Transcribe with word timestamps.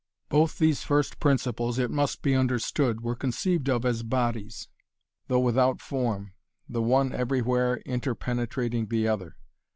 Both 0.29 0.57
these 0.57 0.81
first 0.81 1.19
principles, 1.19 1.77
it 1.77 1.91
must 1.91 2.23
be 2.23 2.33
understood, 2.33 3.01
were 3.01 3.13
conceived 3.13 3.69
of 3.69 3.85
as 3.85 4.01
bodies, 4.01 4.67
though 5.27 5.39
without 5.39 5.79
form, 5.79 6.33
the 6.67 6.81
one 6.81 7.13
everywhere 7.13 7.77
interpenetrating 7.85 8.87
the 8.87 9.07
other. 9.07 9.37